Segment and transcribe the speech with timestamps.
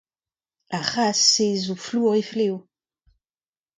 [0.77, 2.55] Ar c'hazh-se a zo flour e vlev.